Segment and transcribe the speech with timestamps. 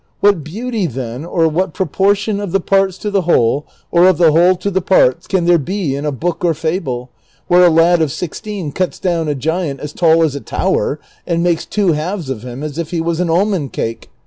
[0.19, 4.31] What beauty, then, or what proportion of the parts to the whole, or of the
[4.31, 7.11] whole to the parts, can there be in a book or fable
[7.47, 11.43] where a lad of sixteen cuts down a giant as tall as a tower and
[11.43, 14.09] makes two halves of him as if he was an almond cake